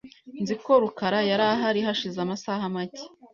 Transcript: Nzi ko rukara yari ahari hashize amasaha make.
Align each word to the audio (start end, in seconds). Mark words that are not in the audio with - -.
Nzi 0.41 0.55
ko 0.63 0.71
rukara 0.83 1.19
yari 1.29 1.45
ahari 1.53 1.79
hashize 1.87 2.17
amasaha 2.21 2.63
make. 2.75 3.03